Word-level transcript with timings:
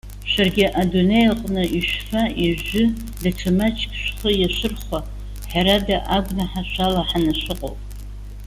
Шәаргьы 0.31 0.65
адунеи 0.81 1.25
аҟны 1.33 1.63
ишәфа, 1.77 2.21
ишәжәы, 2.43 2.83
даҽа 3.21 3.51
маҷк 3.57 3.89
шәхы 4.01 4.29
иашәырхәа! 4.35 4.99
Ҳәарада, 5.49 5.97
агәнаҳа 6.15 6.61
шәалаҳаны 6.71 7.33
шәыҟоуп. 7.41 7.79